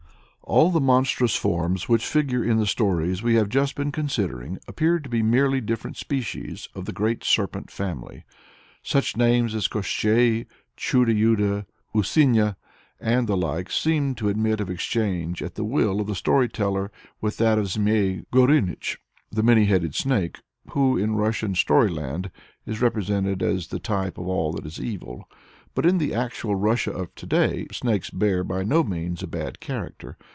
[0.43, 4.99] All the monstrous forms which figure in the stories we have just been considering appear
[4.99, 8.25] to be merely different species of the great serpent family.
[8.83, 10.45] Such names as Koshchei,
[10.75, 11.63] Chudo Yudo,
[11.95, 12.57] Usuinya,
[12.99, 16.91] and the like, seem to admit of exchange at the will of the story teller
[17.21, 18.97] with that of Zméï Goruinuich,
[19.31, 20.41] the many headed Snake,
[20.71, 22.29] who in Russian storyland
[22.65, 25.29] is represented as the type of all that is evil.
[25.73, 29.55] But in the actual Russia of to day, snakes bear by no means so bad
[29.55, 30.17] a character.